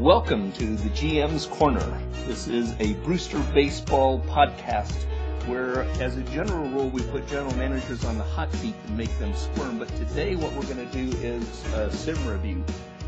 Welcome 0.00 0.50
to 0.54 0.74
the 0.74 0.88
GM's 0.88 1.46
Corner. 1.46 2.00
This 2.26 2.48
is 2.48 2.74
a 2.80 2.94
Brewster 3.04 3.38
Baseball 3.54 4.18
podcast 4.22 4.92
where, 5.46 5.82
as 6.02 6.16
a 6.16 6.22
general 6.22 6.68
rule, 6.70 6.90
we 6.90 7.00
put 7.00 7.28
general 7.28 7.54
managers 7.54 8.04
on 8.04 8.18
the 8.18 8.24
hot 8.24 8.52
seat 8.54 8.74
and 8.88 8.98
make 8.98 9.16
them 9.20 9.32
squirm. 9.36 9.78
But 9.78 9.86
today, 9.94 10.34
what 10.34 10.52
we're 10.54 10.64
going 10.64 10.84
to 10.84 10.92
do 10.92 11.16
is 11.18 11.64
uh, 11.74 11.82
a 11.82 11.92
sim 11.92 12.16
review. 12.26 12.64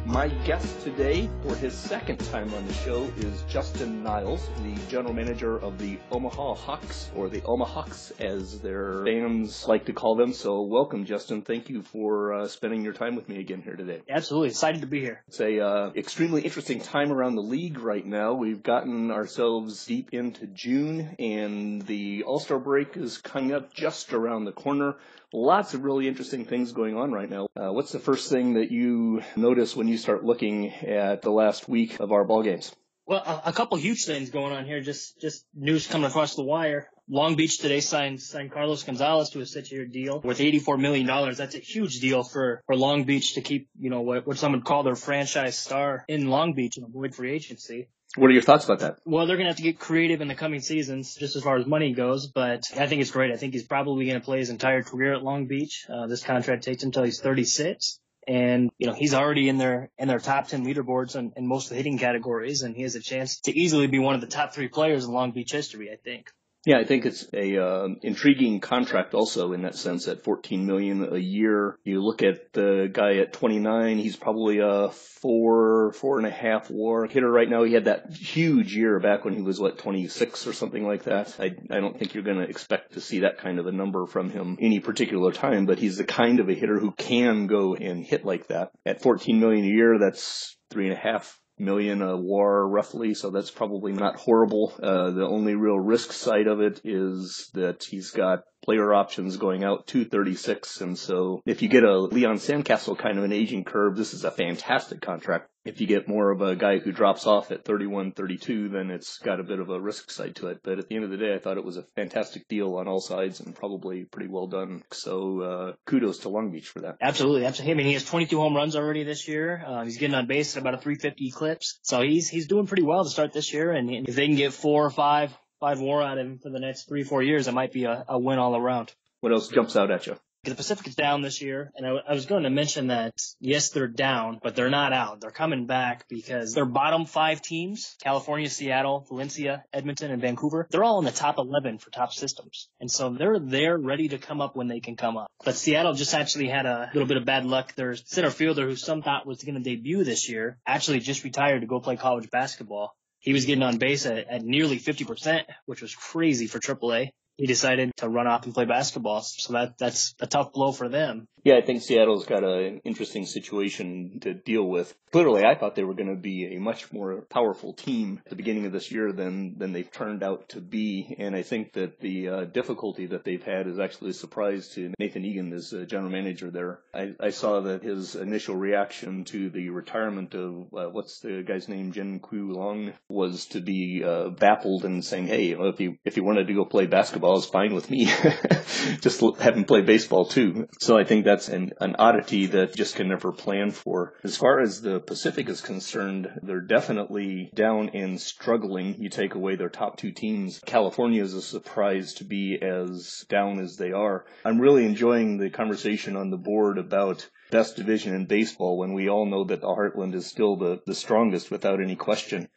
My 0.06 0.28
guest 0.46 0.82
today 0.84 1.28
for 1.42 1.56
his 1.56 1.74
second 1.74 2.18
time 2.30 2.54
on 2.54 2.64
the 2.64 2.72
show 2.72 3.10
is 3.16 3.42
Justin 3.48 4.04
Niles, 4.04 4.48
the 4.62 4.76
general 4.88 5.12
manager 5.12 5.58
of 5.58 5.78
the 5.78 5.98
Omaha 6.12 6.54
Hawks, 6.54 7.10
or 7.16 7.28
the 7.28 7.40
Omahawks 7.40 8.12
as 8.20 8.60
their 8.60 9.04
fans 9.04 9.66
like 9.66 9.86
to 9.86 9.92
call 9.92 10.14
them. 10.14 10.32
So 10.32 10.62
welcome, 10.62 11.06
Justin. 11.06 11.42
Thank 11.42 11.68
you 11.70 11.82
for 11.82 12.34
uh, 12.34 12.46
spending 12.46 12.84
your 12.84 12.92
time 12.92 13.16
with 13.16 13.28
me 13.28 13.40
again 13.40 13.62
here 13.62 13.74
today. 13.74 14.02
Absolutely. 14.08 14.50
Excited 14.50 14.82
to 14.82 14.86
be 14.86 15.00
here. 15.00 15.24
It's 15.26 15.40
a 15.40 15.58
uh, 15.58 15.90
extremely 15.96 16.42
interesting 16.42 16.80
time 16.80 17.10
around 17.10 17.34
the 17.34 17.42
league 17.42 17.80
right 17.80 18.06
now. 18.06 18.34
We've 18.34 18.62
gotten 18.62 19.10
ourselves 19.10 19.86
deep 19.86 20.10
into 20.12 20.46
June 20.46 21.16
and 21.18 21.82
the 21.82 22.22
All-Star 22.22 22.60
break 22.60 22.96
is 22.96 23.18
coming 23.18 23.52
up 23.52 23.74
just 23.74 24.12
around 24.12 24.44
the 24.44 24.52
corner 24.52 24.94
lots 25.32 25.74
of 25.74 25.84
really 25.84 26.08
interesting 26.08 26.44
things 26.44 26.72
going 26.72 26.96
on 26.96 27.12
right 27.12 27.28
now. 27.28 27.48
Uh, 27.56 27.72
what's 27.72 27.92
the 27.92 27.98
first 27.98 28.30
thing 28.30 28.54
that 28.54 28.70
you 28.70 29.22
notice 29.36 29.76
when 29.76 29.88
you 29.88 29.98
start 29.98 30.24
looking 30.24 30.72
at 30.72 31.22
the 31.22 31.30
last 31.30 31.68
week 31.68 32.00
of 32.00 32.12
our 32.12 32.24
ball 32.24 32.42
games? 32.42 32.74
Well, 33.06 33.22
a, 33.24 33.50
a 33.50 33.52
couple 33.52 33.76
huge 33.78 34.04
things 34.04 34.30
going 34.30 34.52
on 34.52 34.64
here. 34.64 34.80
Just 34.80 35.20
just 35.20 35.44
news 35.54 35.86
coming 35.86 36.08
across 36.08 36.34
the 36.34 36.42
wire. 36.42 36.90
Long 37.08 37.36
Beach 37.36 37.58
today 37.58 37.80
signed 37.80 38.20
signed 38.20 38.50
Carlos 38.50 38.82
Gonzalez 38.82 39.30
to 39.30 39.40
a 39.40 39.46
six-year 39.46 39.86
deal 39.86 40.20
worth 40.20 40.38
$84 40.38 40.78
million. 40.80 41.06
That's 41.06 41.54
a 41.54 41.58
huge 41.58 42.00
deal 42.00 42.24
for, 42.24 42.62
for 42.66 42.74
Long 42.74 43.04
Beach 43.04 43.34
to 43.34 43.42
keep, 43.42 43.68
you 43.78 43.90
know, 43.90 44.00
what, 44.00 44.26
what 44.26 44.38
some 44.38 44.52
would 44.52 44.64
call 44.64 44.82
their 44.82 44.96
franchise 44.96 45.56
star 45.56 46.04
in 46.08 46.28
Long 46.28 46.54
Beach 46.54 46.76
and 46.76 46.86
avoid 46.86 47.14
free 47.14 47.32
agency. 47.32 47.88
What 48.16 48.28
are 48.28 48.32
your 48.32 48.42
thoughts 48.42 48.64
about 48.64 48.80
that? 48.80 48.98
Well, 49.04 49.26
they're 49.26 49.36
going 49.36 49.44
to 49.44 49.50
have 49.50 49.58
to 49.58 49.62
get 49.62 49.78
creative 49.78 50.20
in 50.20 50.28
the 50.28 50.34
coming 50.34 50.60
seasons, 50.60 51.14
just 51.14 51.36
as 51.36 51.42
far 51.42 51.58
as 51.58 51.66
money 51.66 51.92
goes. 51.92 52.28
But 52.28 52.62
I 52.76 52.86
think 52.86 53.02
it's 53.02 53.10
great. 53.10 53.30
I 53.30 53.36
think 53.36 53.52
he's 53.52 53.66
probably 53.66 54.06
going 54.06 54.18
to 54.18 54.24
play 54.24 54.38
his 54.38 54.50
entire 54.50 54.82
career 54.82 55.14
at 55.14 55.22
Long 55.22 55.46
Beach. 55.46 55.86
Uh, 55.88 56.06
this 56.06 56.22
contract 56.22 56.64
takes 56.64 56.82
him 56.82 56.88
until 56.88 57.02
he's 57.04 57.20
36, 57.20 58.00
and 58.26 58.70
you 58.78 58.86
know 58.86 58.94
he's 58.94 59.12
already 59.12 59.48
in 59.48 59.58
their 59.58 59.90
in 59.98 60.08
their 60.08 60.18
top 60.18 60.48
10 60.48 60.64
leaderboards 60.64 61.14
in, 61.14 61.32
in 61.36 61.46
most 61.46 61.66
of 61.66 61.70
the 61.70 61.76
hitting 61.76 61.98
categories, 61.98 62.62
and 62.62 62.74
he 62.74 62.82
has 62.82 62.94
a 62.94 63.00
chance 63.00 63.40
to 63.40 63.56
easily 63.56 63.86
be 63.86 63.98
one 63.98 64.14
of 64.14 64.22
the 64.22 64.26
top 64.28 64.54
three 64.54 64.68
players 64.68 65.04
in 65.04 65.12
Long 65.12 65.32
Beach 65.32 65.52
history. 65.52 65.90
I 65.92 65.96
think. 65.96 66.30
Yeah, 66.66 66.78
I 66.78 66.84
think 66.84 67.06
it's 67.06 67.24
a 67.32 67.64
uh, 67.64 67.88
intriguing 68.02 68.58
contract 68.58 69.14
also 69.14 69.52
in 69.52 69.62
that 69.62 69.76
sense 69.76 70.08
at 70.08 70.24
14 70.24 70.66
million 70.66 71.14
a 71.14 71.18
year. 71.18 71.78
You 71.84 72.02
look 72.02 72.24
at 72.24 72.52
the 72.54 72.90
guy 72.92 73.18
at 73.18 73.32
29, 73.32 73.98
he's 73.98 74.16
probably 74.16 74.58
a 74.58 74.88
four, 74.88 75.92
four 75.92 76.18
and 76.18 76.26
a 76.26 76.30
half 76.30 76.68
WAR 76.68 77.06
hitter 77.06 77.30
right 77.30 77.48
now. 77.48 77.62
He 77.62 77.72
had 77.72 77.84
that 77.84 78.12
huge 78.12 78.74
year 78.74 78.98
back 78.98 79.24
when 79.24 79.36
he 79.36 79.42
was 79.42 79.60
what 79.60 79.78
26 79.78 80.48
or 80.48 80.52
something 80.52 80.84
like 80.84 81.04
that. 81.04 81.36
I 81.38 81.54
I 81.70 81.78
don't 81.78 81.96
think 81.96 82.14
you're 82.14 82.24
going 82.24 82.38
to 82.38 82.50
expect 82.50 82.94
to 82.94 83.00
see 83.00 83.20
that 83.20 83.38
kind 83.38 83.60
of 83.60 83.68
a 83.68 83.72
number 83.72 84.04
from 84.06 84.30
him 84.30 84.58
any 84.60 84.80
particular 84.80 85.30
time, 85.30 85.66
but 85.66 85.78
he's 85.78 85.98
the 85.98 86.04
kind 86.04 86.40
of 86.40 86.48
a 86.48 86.54
hitter 86.54 86.80
who 86.80 86.90
can 86.90 87.46
go 87.46 87.76
and 87.76 88.04
hit 88.04 88.24
like 88.24 88.48
that. 88.48 88.72
At 88.84 89.02
14 89.02 89.38
million 89.38 89.64
a 89.64 89.68
year, 89.68 90.00
that's 90.00 90.56
three 90.70 90.88
and 90.88 90.94
a 90.94 91.00
half 91.00 91.38
million 91.58 92.02
a 92.02 92.16
war 92.16 92.68
roughly, 92.68 93.14
so 93.14 93.30
that's 93.30 93.50
probably 93.50 93.92
not 93.92 94.16
horrible. 94.16 94.74
Uh, 94.82 95.10
the 95.10 95.26
only 95.26 95.54
real 95.54 95.78
risk 95.78 96.12
side 96.12 96.46
of 96.46 96.60
it 96.60 96.80
is 96.84 97.50
that 97.54 97.84
he's 97.84 98.10
got 98.10 98.44
player 98.66 98.92
options 98.92 99.36
going 99.36 99.64
out 99.64 99.86
236. 99.86 100.80
And 100.80 100.98
so 100.98 101.40
if 101.46 101.62
you 101.62 101.68
get 101.68 101.84
a 101.84 101.98
Leon 101.98 102.36
Sandcastle 102.36 102.98
kind 102.98 103.16
of 103.16 103.24
an 103.24 103.32
aging 103.32 103.64
curve, 103.64 103.96
this 103.96 104.12
is 104.12 104.24
a 104.24 104.30
fantastic 104.30 105.00
contract. 105.00 105.48
If 105.64 105.80
you 105.80 105.86
get 105.86 106.08
more 106.08 106.30
of 106.30 106.42
a 106.42 106.54
guy 106.54 106.78
who 106.78 106.92
drops 106.92 107.26
off 107.26 107.50
at 107.50 107.64
31, 107.64 108.12
32, 108.12 108.68
then 108.68 108.90
it's 108.90 109.18
got 109.18 109.40
a 109.40 109.44
bit 109.44 109.58
of 109.58 109.68
a 109.68 109.80
risk 109.80 110.10
side 110.10 110.36
to 110.36 110.48
it. 110.48 110.60
But 110.62 110.78
at 110.78 110.88
the 110.88 110.94
end 110.94 111.04
of 111.04 111.10
the 111.10 111.16
day, 111.16 111.34
I 111.34 111.38
thought 111.38 111.56
it 111.56 111.64
was 111.64 111.76
a 111.76 111.84
fantastic 111.96 112.46
deal 112.48 112.74
on 112.74 112.86
all 112.86 113.00
sides 113.00 113.40
and 113.40 113.54
probably 113.54 114.04
pretty 114.04 114.28
well 114.28 114.46
done. 114.46 114.82
So 114.92 115.40
uh, 115.40 115.72
kudos 115.84 116.18
to 116.18 116.28
Long 116.28 116.52
Beach 116.52 116.68
for 116.68 116.80
that. 116.80 116.96
Absolutely, 117.00 117.46
absolutely. 117.46 117.72
I 117.72 117.76
mean, 117.76 117.86
he 117.86 117.94
has 117.94 118.04
22 118.04 118.38
home 118.38 118.54
runs 118.54 118.76
already 118.76 119.02
this 119.02 119.26
year. 119.26 119.64
Uh, 119.66 119.84
he's 119.84 119.96
getting 119.96 120.14
on 120.14 120.26
base 120.26 120.56
at 120.56 120.60
about 120.60 120.74
a 120.74 120.78
350 120.78 121.30
clips, 121.30 121.78
so 121.82 122.00
he's 122.00 122.28
he's 122.28 122.46
doing 122.46 122.66
pretty 122.66 122.84
well 122.84 123.04
to 123.04 123.10
start 123.10 123.32
this 123.32 123.52
year. 123.52 123.72
And 123.72 123.90
if 123.90 124.14
they 124.14 124.26
can 124.26 124.36
get 124.36 124.52
four 124.52 124.84
or 124.84 124.90
five 124.90 125.36
five 125.60 125.78
more 125.80 126.02
out 126.02 126.18
of 126.18 126.26
him 126.26 126.38
for 126.38 126.50
the 126.50 126.60
next 126.60 126.88
three, 126.88 127.04
four 127.04 127.22
years, 127.22 127.48
it 127.48 127.54
might 127.54 127.72
be 127.72 127.84
a, 127.84 128.04
a 128.08 128.18
win 128.18 128.38
all 128.38 128.56
around. 128.56 128.92
What 129.20 129.32
else 129.32 129.48
jumps 129.48 129.76
out 129.76 129.90
at 129.90 130.06
you? 130.06 130.16
The 130.44 130.54
Pacific 130.54 130.86
is 130.86 130.94
down 130.94 131.22
this 131.22 131.42
year, 131.42 131.72
and 131.74 131.84
I, 131.84 131.90
I, 132.08 132.14
was 132.14 132.26
going 132.26 132.44
to 132.44 132.50
mention 132.50 132.86
that 132.88 133.14
yes, 133.40 133.70
they're 133.70 133.88
down, 133.88 134.38
but 134.40 134.54
they're 134.54 134.70
not 134.70 134.92
out. 134.92 135.20
They're 135.20 135.32
coming 135.32 135.66
back 135.66 136.06
because 136.08 136.54
their 136.54 136.64
bottom 136.64 137.04
five 137.04 137.42
teams, 137.42 137.96
California, 138.00 138.48
Seattle, 138.48 139.04
Valencia, 139.08 139.64
Edmonton, 139.72 140.12
and 140.12 140.22
Vancouver, 140.22 140.68
they're 140.70 140.84
all 140.84 141.00
in 141.00 141.04
the 141.04 141.10
top 141.10 141.38
11 141.38 141.78
for 141.78 141.90
top 141.90 142.12
systems. 142.12 142.68
And 142.78 142.88
so 142.88 143.10
they're 143.10 143.40
there 143.40 143.76
ready 143.76 144.06
to 144.10 144.18
come 144.18 144.40
up 144.40 144.54
when 144.54 144.68
they 144.68 144.78
can 144.78 144.94
come 144.94 145.16
up. 145.16 145.26
But 145.44 145.56
Seattle 145.56 145.94
just 145.94 146.14
actually 146.14 146.46
had 146.46 146.64
a 146.64 146.90
little 146.94 147.08
bit 147.08 147.16
of 147.16 147.24
bad 147.24 147.44
luck. 147.44 147.74
Their 147.74 147.96
center 147.96 148.30
fielder, 148.30 148.66
who 148.66 148.76
some 148.76 149.02
thought 149.02 149.26
was 149.26 149.42
going 149.42 149.56
to 149.56 149.60
debut 149.60 150.04
this 150.04 150.28
year, 150.28 150.58
actually 150.64 151.00
just 151.00 151.24
retired 151.24 151.62
to 151.62 151.66
go 151.66 151.80
play 151.80 151.96
college 151.96 152.30
basketball 152.30 152.94
he 153.26 153.34
was 153.34 153.44
getting 153.44 153.62
on 153.62 153.76
base 153.76 154.06
at, 154.06 154.16
at 154.28 154.42
nearly 154.42 154.78
50%, 154.78 155.42
which 155.66 155.82
was 155.82 155.94
crazy 155.94 156.46
for 156.46 156.58
AAA 156.58 157.10
he 157.36 157.46
decided 157.46 157.94
to 157.96 158.08
run 158.08 158.26
off 158.26 158.44
and 158.44 158.54
play 158.54 158.64
basketball. 158.64 159.20
So 159.20 159.52
that 159.52 159.78
that's 159.78 160.14
a 160.20 160.26
tough 160.26 160.52
blow 160.52 160.72
for 160.72 160.88
them. 160.88 161.28
Yeah, 161.46 161.58
I 161.58 161.60
think 161.60 161.82
Seattle's 161.82 162.26
got 162.26 162.42
an 162.42 162.80
interesting 162.82 163.24
situation 163.24 164.18
to 164.22 164.34
deal 164.34 164.64
with. 164.64 164.92
Clearly, 165.12 165.44
I 165.44 165.54
thought 165.54 165.76
they 165.76 165.84
were 165.84 165.94
going 165.94 166.12
to 166.12 166.20
be 166.20 166.56
a 166.56 166.58
much 166.58 166.92
more 166.92 167.22
powerful 167.30 167.72
team 167.72 168.20
at 168.26 168.30
the 168.30 168.34
beginning 168.34 168.66
of 168.66 168.72
this 168.72 168.90
year 168.90 169.12
than 169.12 169.56
than 169.56 169.72
they've 169.72 169.90
turned 169.90 170.24
out 170.24 170.48
to 170.50 170.60
be, 170.60 171.14
and 171.20 171.36
I 171.36 171.42
think 171.42 171.74
that 171.74 172.00
the 172.00 172.28
uh, 172.28 172.44
difficulty 172.46 173.06
that 173.06 173.22
they've 173.22 173.42
had 173.42 173.68
is 173.68 173.78
actually 173.78 174.10
a 174.10 174.14
surprise 174.14 174.70
to 174.70 174.92
Nathan 174.98 175.24
Egan 175.24 175.52
as 175.52 175.72
uh, 175.72 175.84
general 175.84 176.10
manager 176.10 176.50
there. 176.50 176.80
I, 176.92 177.14
I, 177.20 177.30
saw 177.30 177.60
that 177.60 177.84
his 177.84 178.16
initial 178.16 178.56
reaction 178.56 179.22
to 179.26 179.48
the 179.48 179.70
retirement 179.70 180.34
of 180.34 180.74
uh, 180.76 180.86
what's 180.90 181.20
the 181.20 181.44
guy's 181.46 181.68
name, 181.68 181.92
Jin 181.92 182.18
Ku 182.18 182.50
Long, 182.50 182.92
was 183.08 183.46
to 183.50 183.60
be 183.60 184.02
uh, 184.04 184.30
baffled 184.30 184.84
and 184.84 185.04
saying, 185.04 185.28
"Hey, 185.28 185.52
if 185.52 185.78
he 185.78 185.96
if 186.04 186.16
he 186.16 186.20
wanted 186.20 186.48
to 186.48 186.54
go 186.54 186.64
play 186.64 186.86
basketball." 186.86 187.38
it's 187.38 187.46
fine 187.46 187.72
with 187.72 187.88
me. 187.88 188.06
just 189.00 189.20
have 189.38 189.56
him 189.56 189.64
play 189.64 189.82
baseball 189.82 190.26
too. 190.26 190.66
So 190.80 190.98
I 190.98 191.04
think 191.04 191.26
that's 191.36 191.48
an, 191.50 191.70
an 191.82 191.94
oddity 191.98 192.46
that 192.46 192.74
just 192.74 192.94
can 192.96 193.08
never 193.08 193.30
plan 193.30 193.70
for. 193.70 194.14
As 194.24 194.38
far 194.38 194.58
as 194.58 194.80
the 194.80 195.00
Pacific 195.00 195.50
is 195.50 195.60
concerned, 195.60 196.30
they're 196.42 196.62
definitely 196.62 197.50
down 197.54 197.90
and 197.90 198.18
struggling. 198.18 198.94
You 198.98 199.10
take 199.10 199.34
away 199.34 199.56
their 199.56 199.68
top 199.68 199.98
two 199.98 200.12
teams. 200.12 200.62
California 200.64 201.22
is 201.22 201.34
a 201.34 201.42
surprise 201.42 202.14
to 202.14 202.24
be 202.24 202.58
as 202.62 203.26
down 203.28 203.60
as 203.60 203.76
they 203.76 203.92
are. 203.92 204.24
I'm 204.46 204.58
really 204.62 204.86
enjoying 204.86 205.36
the 205.36 205.50
conversation 205.50 206.16
on 206.16 206.30
the 206.30 206.38
board 206.38 206.78
about 206.78 207.28
best 207.50 207.76
division 207.76 208.14
in 208.14 208.24
baseball 208.24 208.78
when 208.78 208.94
we 208.94 209.10
all 209.10 209.26
know 209.26 209.44
that 209.44 209.60
the 209.60 209.66
Heartland 209.66 210.14
is 210.14 210.24
still 210.24 210.56
the, 210.56 210.80
the 210.86 210.94
strongest 210.94 211.50
without 211.50 211.82
any 211.82 211.96
question. 211.96 212.48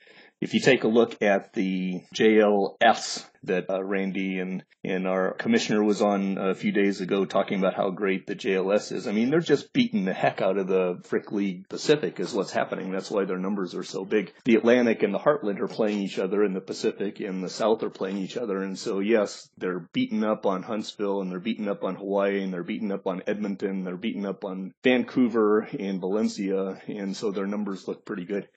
If 0.42 0.54
you 0.54 0.62
take 0.62 0.86
a 0.86 0.88
look 0.88 1.22
at 1.22 1.52
the 1.52 2.02
JLS 2.16 3.26
that 3.44 3.70
uh, 3.70 3.84
Randy 3.84 4.40
and, 4.40 4.64
and 4.86 5.06
our 5.06 5.34
commissioner 5.34 5.84
was 5.84 6.02
on 6.02 6.38
a 6.38 6.56
few 6.56 6.72
days 6.72 7.02
ago 7.02 7.26
talking 7.26 7.60
about 7.60 7.74
how 7.74 7.90
great 7.90 8.26
the 8.26 8.36
JLS 8.36 8.94
is. 8.94 9.06
I 9.06 9.12
mean, 9.12 9.30
they're 9.30 9.42
just 9.42 9.74
beating 9.74 10.06
the 10.06 10.14
heck 10.14 10.42
out 10.42 10.58
of 10.58 10.68
the 10.68 11.02
Frick 11.04 11.34
League 11.34 11.68
Pacific 11.68 12.22
is 12.22 12.34
what's 12.34 12.54
happening. 12.54 12.90
That's 12.92 13.12
why 13.12 13.26
their 13.26 13.38
numbers 13.38 13.76
are 13.76 13.84
so 13.84 14.06
big. 14.06 14.34
The 14.46 14.56
Atlantic 14.56 15.04
and 15.04 15.14
the 15.14 15.20
Heartland 15.20 15.60
are 15.60 15.68
playing 15.68 16.00
each 16.00 16.20
other 16.20 16.42
and 16.44 16.56
the 16.56 16.62
Pacific 16.62 17.20
and 17.20 17.44
the 17.44 17.50
South 17.50 17.84
are 17.84 17.90
playing 17.90 18.20
each 18.20 18.38
other. 18.38 18.62
And 18.62 18.80
so, 18.80 19.00
yes, 19.00 19.50
they're 19.58 19.90
beating 19.92 20.24
up 20.24 20.46
on 20.46 20.64
Huntsville 20.64 21.22
and 21.22 21.30
they're 21.30 21.40
beating 21.40 21.68
up 21.68 21.84
on 21.84 21.96
Hawaii 21.96 22.42
and 22.42 22.54
they're 22.54 22.64
beating 22.64 22.94
up 22.94 23.08
on 23.08 23.24
Edmonton. 23.28 23.84
They're 23.84 23.98
beating 23.98 24.26
up 24.26 24.46
on 24.46 24.74
Vancouver 24.86 25.68
and 25.78 26.00
Valencia. 26.00 26.82
And 26.88 27.16
so 27.16 27.32
their 27.32 27.48
numbers 27.48 27.90
look 27.90 28.06
pretty 28.06 28.24
good 28.24 28.48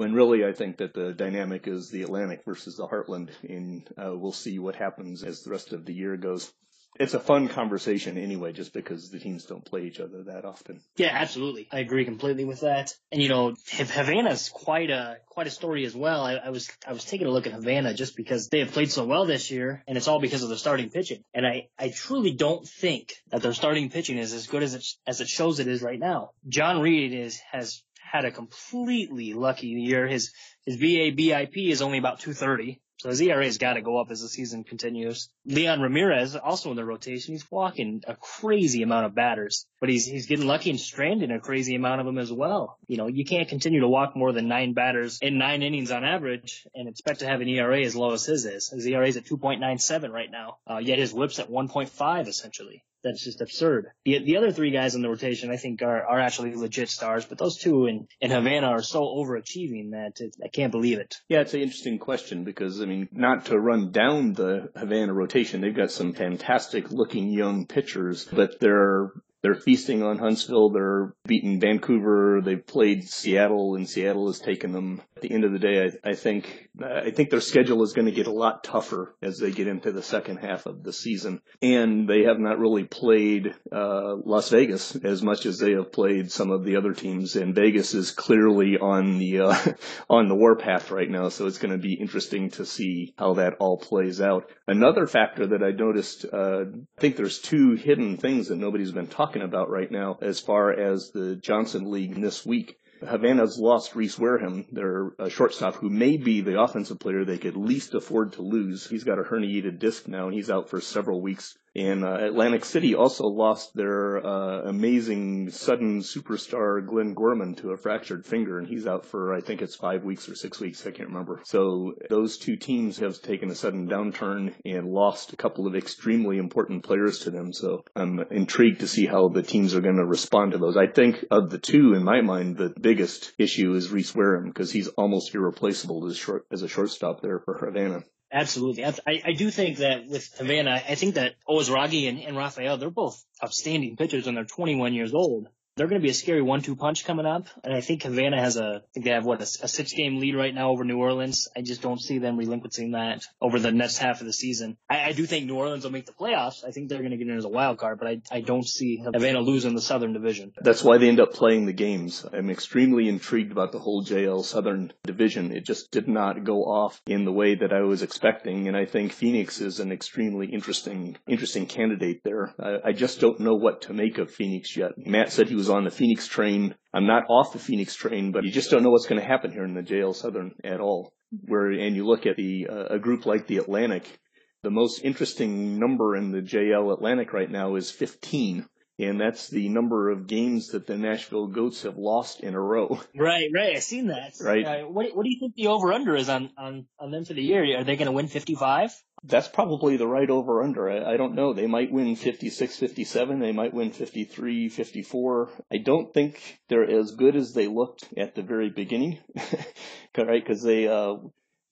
when 0.00 0.14
really 0.14 0.46
I 0.46 0.54
think 0.54 0.78
that 0.78 0.94
the 0.94 1.12
dynamic 1.12 1.68
is 1.68 1.90
the 1.90 2.04
Atlantic 2.04 2.46
versus 2.46 2.74
the 2.74 2.88
Heartland, 2.88 3.28
and 3.46 3.86
uh, 3.98 4.16
we'll 4.16 4.32
see 4.32 4.58
what 4.58 4.74
happens 4.74 5.22
as 5.22 5.42
the 5.42 5.50
rest 5.50 5.74
of 5.74 5.84
the 5.84 5.92
year 5.92 6.16
goes. 6.16 6.50
It's 6.98 7.12
a 7.12 7.20
fun 7.20 7.48
conversation 7.48 8.16
anyway, 8.16 8.52
just 8.54 8.72
because 8.72 9.10
the 9.10 9.18
teams 9.18 9.44
don't 9.44 9.62
play 9.62 9.82
each 9.82 10.00
other 10.00 10.22
that 10.24 10.46
often. 10.46 10.80
Yeah, 10.96 11.10
absolutely. 11.12 11.68
I 11.70 11.80
agree 11.80 12.06
completely 12.06 12.46
with 12.46 12.60
that. 12.60 12.94
And 13.12 13.22
you 13.22 13.28
know, 13.28 13.54
Havana's 13.68 14.48
quite 14.48 14.88
a 14.88 15.18
quite 15.28 15.46
a 15.46 15.50
story 15.50 15.84
as 15.84 15.94
well. 15.94 16.22
I, 16.22 16.36
I 16.36 16.48
was 16.48 16.70
I 16.86 16.94
was 16.94 17.04
taking 17.04 17.26
a 17.26 17.30
look 17.30 17.46
at 17.46 17.52
Havana 17.52 17.92
just 17.92 18.16
because 18.16 18.48
they 18.48 18.60
have 18.60 18.72
played 18.72 18.90
so 18.90 19.04
well 19.04 19.26
this 19.26 19.50
year, 19.50 19.84
and 19.86 19.98
it's 19.98 20.08
all 20.08 20.20
because 20.20 20.42
of 20.42 20.48
their 20.48 20.56
starting 20.56 20.88
pitching. 20.88 21.24
And 21.34 21.46
I 21.46 21.68
I 21.78 21.90
truly 21.90 22.32
don't 22.32 22.66
think 22.66 23.12
that 23.28 23.42
their 23.42 23.52
starting 23.52 23.90
pitching 23.90 24.16
is 24.16 24.32
as 24.32 24.46
good 24.46 24.62
as 24.62 24.74
it 24.74 24.86
as 25.06 25.20
it 25.20 25.28
shows 25.28 25.60
it 25.60 25.68
is 25.68 25.82
right 25.82 26.00
now. 26.00 26.30
John 26.48 26.80
Reed 26.80 27.12
is 27.12 27.38
has 27.52 27.82
had 28.10 28.24
a 28.24 28.30
completely 28.30 29.34
lucky 29.34 29.68
year. 29.68 30.06
His 30.06 30.32
his 30.66 30.76
BABIP 30.76 31.70
is 31.70 31.82
only 31.82 31.98
about 31.98 32.20
230. 32.20 32.80
So 32.98 33.08
his 33.08 33.22
ERA 33.22 33.46
has 33.46 33.56
got 33.56 33.74
to 33.74 33.80
go 33.80 33.98
up 33.98 34.10
as 34.10 34.20
the 34.20 34.28
season 34.28 34.62
continues. 34.62 35.30
Leon 35.46 35.80
Ramirez, 35.80 36.36
also 36.36 36.70
in 36.70 36.76
the 36.76 36.84
rotation, 36.84 37.32
he's 37.32 37.50
walking 37.50 38.02
a 38.06 38.14
crazy 38.14 38.82
amount 38.82 39.06
of 39.06 39.14
batters, 39.14 39.64
but 39.80 39.88
he's 39.88 40.04
he's 40.04 40.26
getting 40.26 40.46
lucky 40.46 40.68
and 40.68 40.78
stranding 40.78 41.30
a 41.30 41.40
crazy 41.40 41.74
amount 41.76 42.00
of 42.00 42.06
them 42.06 42.18
as 42.18 42.30
well. 42.30 42.76
You 42.88 42.98
know, 42.98 43.06
you 43.06 43.24
can't 43.24 43.48
continue 43.48 43.80
to 43.80 43.88
walk 43.88 44.16
more 44.16 44.32
than 44.32 44.48
nine 44.48 44.74
batters 44.74 45.18
in 45.22 45.38
nine 45.38 45.62
innings 45.62 45.90
on 45.90 46.04
average 46.04 46.66
and 46.74 46.88
expect 46.88 47.20
to 47.20 47.26
have 47.26 47.40
an 47.40 47.48
ERA 47.48 47.80
as 47.80 47.96
low 47.96 48.12
as 48.12 48.26
his 48.26 48.44
is. 48.44 48.68
His 48.68 48.86
ERA 48.86 49.08
is 49.08 49.16
at 49.16 49.24
2.97 49.24 50.10
right 50.10 50.30
now, 50.30 50.58
uh, 50.70 50.76
yet 50.76 50.98
his 50.98 51.14
WHIP's 51.14 51.38
at 51.38 51.48
1.5 51.48 52.28
essentially 52.28 52.84
that's 53.02 53.24
just 53.24 53.40
absurd. 53.40 53.88
The 54.04 54.18
the 54.18 54.36
other 54.36 54.52
three 54.52 54.70
guys 54.70 54.94
in 54.94 55.02
the 55.02 55.08
rotation 55.08 55.50
I 55.50 55.56
think 55.56 55.82
are 55.82 56.04
are 56.04 56.20
actually 56.20 56.54
legit 56.54 56.88
stars, 56.88 57.24
but 57.24 57.38
those 57.38 57.58
two 57.58 57.86
in 57.86 58.08
in 58.20 58.30
Havana 58.30 58.68
are 58.68 58.82
so 58.82 59.02
overachieving 59.02 59.92
that 59.92 60.20
it, 60.20 60.36
I 60.42 60.48
can't 60.48 60.72
believe 60.72 60.98
it. 60.98 61.16
Yeah, 61.28 61.40
it's 61.40 61.54
an 61.54 61.60
interesting 61.60 61.98
question 61.98 62.44
because 62.44 62.80
I 62.80 62.86
mean, 62.86 63.08
not 63.12 63.46
to 63.46 63.58
run 63.58 63.92
down 63.92 64.32
the 64.32 64.70
Havana 64.76 65.12
rotation, 65.12 65.60
they've 65.60 65.74
got 65.74 65.90
some 65.90 66.12
fantastic 66.12 66.90
looking 66.90 67.30
young 67.30 67.66
pitchers, 67.66 68.24
but 68.24 68.60
they're 68.60 69.10
they're 69.42 69.54
feasting 69.54 70.02
on 70.02 70.18
Huntsville. 70.18 70.70
They're 70.70 71.14
beating 71.26 71.60
Vancouver. 71.60 72.40
They've 72.44 72.66
played 72.66 73.08
Seattle, 73.08 73.74
and 73.74 73.88
Seattle 73.88 74.26
has 74.26 74.38
taken 74.38 74.72
them. 74.72 75.00
At 75.20 75.28
the 75.28 75.34
end 75.34 75.44
of 75.44 75.52
the 75.52 75.58
day, 75.58 75.84
I, 75.84 76.12
I 76.12 76.14
think 76.14 76.70
I 76.82 77.10
think 77.10 77.28
their 77.28 77.42
schedule 77.42 77.82
is 77.82 77.92
going 77.92 78.06
to 78.06 78.10
get 78.10 78.26
a 78.26 78.32
lot 78.32 78.64
tougher 78.64 79.14
as 79.20 79.36
they 79.36 79.50
get 79.50 79.66
into 79.66 79.92
the 79.92 80.02
second 80.02 80.38
half 80.38 80.64
of 80.64 80.82
the 80.82 80.94
season. 80.94 81.42
And 81.60 82.08
they 82.08 82.22
have 82.22 82.38
not 82.38 82.58
really 82.58 82.84
played 82.84 83.54
uh, 83.70 84.14
Las 84.24 84.48
Vegas 84.48 84.96
as 84.96 85.22
much 85.22 85.44
as 85.44 85.58
they 85.58 85.72
have 85.72 85.92
played 85.92 86.32
some 86.32 86.50
of 86.50 86.64
the 86.64 86.76
other 86.76 86.94
teams. 86.94 87.36
And 87.36 87.54
Vegas 87.54 87.92
is 87.92 88.12
clearly 88.12 88.78
on 88.78 89.18
the 89.18 89.40
uh, 89.40 89.72
on 90.08 90.28
the 90.28 90.34
warpath 90.34 90.90
right 90.90 91.10
now, 91.10 91.28
so 91.28 91.46
it's 91.46 91.58
going 91.58 91.72
to 91.72 91.78
be 91.78 92.00
interesting 92.00 92.48
to 92.52 92.64
see 92.64 93.12
how 93.18 93.34
that 93.34 93.56
all 93.60 93.76
plays 93.76 94.22
out. 94.22 94.50
Another 94.66 95.06
factor 95.06 95.48
that 95.48 95.62
I 95.62 95.72
noticed, 95.72 96.24
uh, 96.32 96.62
I 96.96 97.00
think 97.00 97.16
there's 97.16 97.40
two 97.40 97.74
hidden 97.74 98.16
things 98.16 98.48
that 98.48 98.56
nobody's 98.56 98.92
been 98.92 99.06
talking 99.06 99.42
about 99.42 99.68
right 99.68 99.90
now 99.92 100.16
as 100.22 100.40
far 100.40 100.72
as 100.72 101.10
the 101.10 101.36
Johnson 101.36 101.90
League 101.90 102.18
this 102.18 102.46
week. 102.46 102.78
Havana's 103.06 103.58
lost 103.58 103.94
Reese 103.94 104.18
Wareham, 104.18 104.66
their 104.72 105.12
uh, 105.18 105.28
shortstop, 105.28 105.76
who 105.76 105.88
may 105.88 106.16
be 106.16 106.40
the 106.40 106.60
offensive 106.60 106.98
player 106.98 107.24
they 107.24 107.38
could 107.38 107.56
least 107.56 107.94
afford 107.94 108.34
to 108.34 108.42
lose. 108.42 108.88
He's 108.88 109.04
got 109.04 109.18
a 109.18 109.22
herniated 109.22 109.78
disc 109.78 110.06
now, 110.06 110.26
and 110.26 110.34
he's 110.34 110.50
out 110.50 110.68
for 110.68 110.80
several 110.80 111.20
weeks. 111.20 111.56
And 111.76 112.04
uh, 112.04 112.14
Atlantic 112.14 112.64
City 112.64 112.96
also 112.96 113.26
lost 113.26 113.74
their 113.74 114.26
uh, 114.26 114.62
amazing 114.62 115.50
sudden 115.50 116.00
superstar 116.00 116.84
Glenn 116.84 117.14
Gorman 117.14 117.54
to 117.56 117.70
a 117.70 117.76
fractured 117.76 118.26
finger, 118.26 118.58
and 118.58 118.66
he's 118.66 118.88
out 118.88 119.06
for 119.06 119.32
I 119.34 119.40
think 119.40 119.62
it's 119.62 119.76
five 119.76 120.02
weeks 120.02 120.28
or 120.28 120.34
six 120.34 120.58
weeks. 120.58 120.84
I 120.84 120.90
can't 120.90 121.10
remember. 121.10 121.42
So 121.44 121.94
those 122.08 122.38
two 122.38 122.56
teams 122.56 122.98
have 122.98 123.22
taken 123.22 123.50
a 123.50 123.54
sudden 123.54 123.88
downturn 123.88 124.52
and 124.64 124.88
lost 124.88 125.32
a 125.32 125.36
couple 125.36 125.68
of 125.68 125.76
extremely 125.76 126.38
important 126.38 126.82
players 126.82 127.20
to 127.20 127.30
them. 127.30 127.52
So 127.52 127.84
I'm 127.94 128.18
intrigued 128.30 128.80
to 128.80 128.88
see 128.88 129.06
how 129.06 129.28
the 129.28 129.42
teams 129.42 129.74
are 129.76 129.80
going 129.80 129.96
to 129.98 130.06
respond 130.06 130.52
to 130.52 130.58
those. 130.58 130.76
I 130.76 130.88
think 130.88 131.24
of 131.30 131.50
the 131.50 131.58
two, 131.58 131.94
in 131.94 132.02
my 132.02 132.20
mind, 132.20 132.56
the 132.56 132.74
biggest 132.80 133.32
issue 133.38 133.74
is 133.74 133.92
Reese 133.92 134.14
Wareham 134.14 134.48
because 134.48 134.72
he's 134.72 134.88
almost 134.88 135.32
irreplaceable 135.34 136.04
as, 136.08 136.16
short, 136.16 136.46
as 136.50 136.62
a 136.62 136.68
shortstop 136.68 137.22
there 137.22 137.38
for 137.38 137.58
Havana. 137.58 138.02
Absolutely. 138.32 138.84
I, 138.84 138.94
I 139.06 139.32
do 139.32 139.50
think 139.50 139.78
that 139.78 140.06
with 140.06 140.32
Havana, 140.38 140.80
I 140.88 140.94
think 140.94 141.16
that 141.16 141.34
Ozraghi 141.48 142.08
and, 142.08 142.20
and 142.20 142.36
Rafael, 142.36 142.76
they're 142.76 142.90
both 142.90 143.24
outstanding 143.42 143.96
pitchers 143.96 144.26
and 144.26 144.36
they're 144.36 144.44
21 144.44 144.94
years 144.94 145.14
old 145.14 145.48
they're 145.80 145.88
going 145.88 145.98
to 145.98 146.04
be 146.04 146.10
a 146.10 146.14
scary 146.14 146.42
one-two 146.42 146.76
punch 146.76 147.06
coming 147.06 147.24
up. 147.24 147.46
And 147.64 147.72
I 147.72 147.80
think 147.80 148.02
Havana 148.02 148.38
has 148.38 148.58
a, 148.58 148.66
I 148.66 148.80
think 148.92 149.06
they 149.06 149.12
have 149.12 149.24
what 149.24 149.40
a, 149.40 149.44
a 149.44 149.66
six-game 149.66 150.18
lead 150.18 150.36
right 150.36 150.54
now 150.54 150.68
over 150.68 150.84
New 150.84 150.98
Orleans. 150.98 151.48
I 151.56 151.62
just 151.62 151.80
don't 151.80 151.98
see 151.98 152.18
them 152.18 152.36
relinquishing 152.36 152.90
that 152.90 153.24
over 153.40 153.58
the 153.58 153.72
next 153.72 153.96
half 153.96 154.20
of 154.20 154.26
the 154.26 154.32
season. 154.34 154.76
I, 154.90 155.04
I 155.04 155.12
do 155.12 155.24
think 155.24 155.46
New 155.46 155.56
Orleans 155.56 155.84
will 155.84 155.90
make 155.90 156.04
the 156.04 156.12
playoffs. 156.12 156.66
I 156.68 156.70
think 156.70 156.90
they're 156.90 156.98
going 156.98 157.12
to 157.12 157.16
get 157.16 157.28
in 157.28 157.34
as 157.34 157.46
a 157.46 157.48
wild 157.48 157.78
card, 157.78 157.98
but 157.98 158.08
I, 158.08 158.20
I 158.30 158.42
don't 158.42 158.68
see 158.68 159.02
Havana 159.02 159.40
losing 159.40 159.74
the 159.74 159.80
Southern 159.80 160.12
Division. 160.12 160.52
That's 160.60 160.84
why 160.84 160.98
they 160.98 161.08
end 161.08 161.18
up 161.18 161.32
playing 161.32 161.64
the 161.64 161.72
games. 161.72 162.26
I'm 162.30 162.50
extremely 162.50 163.08
intrigued 163.08 163.50
about 163.50 163.72
the 163.72 163.78
whole 163.78 164.04
JL 164.04 164.44
Southern 164.44 164.92
Division. 165.04 165.50
It 165.50 165.64
just 165.64 165.90
did 165.90 166.08
not 166.08 166.44
go 166.44 166.64
off 166.64 167.00
in 167.06 167.24
the 167.24 167.32
way 167.32 167.54
that 167.54 167.72
I 167.72 167.80
was 167.80 168.02
expecting, 168.02 168.68
and 168.68 168.76
I 168.76 168.84
think 168.84 169.12
Phoenix 169.12 169.62
is 169.62 169.80
an 169.80 169.92
extremely 169.92 170.48
interesting, 170.48 171.16
interesting 171.26 171.64
candidate 171.64 172.20
there. 172.22 172.54
I, 172.60 172.90
I 172.90 172.92
just 172.92 173.18
don't 173.18 173.40
know 173.40 173.54
what 173.54 173.80
to 173.82 173.94
make 173.94 174.18
of 174.18 174.30
Phoenix 174.30 174.76
yet. 174.76 174.90
Matt 174.98 175.32
said 175.32 175.48
he 175.48 175.54
was 175.54 175.69
on 175.70 175.84
the 175.84 175.90
Phoenix 175.90 176.26
train. 176.26 176.74
I'm 176.92 177.06
not 177.06 177.24
off 177.28 177.52
the 177.52 177.58
Phoenix 177.58 177.94
train, 177.94 178.32
but 178.32 178.44
you 178.44 178.50
just 178.50 178.70
don't 178.70 178.82
know 178.82 178.90
what's 178.90 179.06
going 179.06 179.20
to 179.20 179.26
happen 179.26 179.52
here 179.52 179.64
in 179.64 179.74
the 179.74 179.82
JL 179.82 180.14
Southern 180.14 180.54
at 180.64 180.80
all. 180.80 181.12
Where 181.44 181.70
and 181.70 181.94
you 181.94 182.06
look 182.06 182.26
at 182.26 182.36
the 182.36 182.66
uh, 182.68 182.84
a 182.90 182.98
group 182.98 183.24
like 183.24 183.46
the 183.46 183.58
Atlantic, 183.58 184.18
the 184.62 184.70
most 184.70 185.04
interesting 185.04 185.78
number 185.78 186.16
in 186.16 186.32
the 186.32 186.42
JL 186.42 186.92
Atlantic 186.92 187.32
right 187.32 187.50
now 187.50 187.76
is 187.76 187.90
15 187.90 188.68
and 189.02 189.20
that's 189.20 189.48
the 189.48 189.68
number 189.68 190.10
of 190.10 190.26
games 190.26 190.68
that 190.68 190.86
the 190.86 190.96
Nashville 190.96 191.46
Goats 191.46 191.82
have 191.82 191.96
lost 191.96 192.40
in 192.40 192.54
a 192.54 192.60
row. 192.60 193.00
Right, 193.16 193.50
right. 193.52 193.76
I've 193.76 193.82
seen 193.82 194.06
that. 194.06 194.34
Right. 194.40 194.64
Uh, 194.64 194.82
what 194.84 195.14
What 195.14 195.24
do 195.24 195.30
you 195.30 195.38
think 195.40 195.54
the 195.54 195.68
over 195.68 195.92
under 195.92 196.14
is 196.16 196.28
on 196.28 196.50
on 196.56 196.86
on 196.98 197.10
them 197.10 197.24
for 197.24 197.34
the 197.34 197.42
year? 197.42 197.78
Are 197.78 197.84
they 197.84 197.96
going 197.96 198.06
to 198.06 198.12
win 198.12 198.28
55? 198.28 198.92
That's 199.22 199.48
probably 199.48 199.96
the 199.98 200.06
right 200.06 200.30
over 200.30 200.62
under. 200.62 200.88
I, 200.88 201.12
I 201.12 201.16
don't 201.16 201.34
know. 201.34 201.52
They 201.52 201.66
might 201.66 201.92
win 201.92 202.16
56, 202.16 202.76
57. 202.76 203.38
They 203.38 203.52
might 203.52 203.74
win 203.74 203.92
53, 203.92 204.68
54. 204.70 205.50
I 205.70 205.76
don't 205.76 206.12
think 206.14 206.60
they're 206.68 206.88
as 206.88 207.12
good 207.12 207.36
as 207.36 207.52
they 207.52 207.66
looked 207.66 208.08
at 208.16 208.34
the 208.34 208.42
very 208.42 208.70
beginning, 208.70 209.18
right? 210.16 210.42
Because 210.42 210.62
they 210.62 210.88
uh, 210.88 211.16